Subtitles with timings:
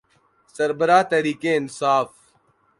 [0.55, 2.09] سربراہ تحریک انصاف۔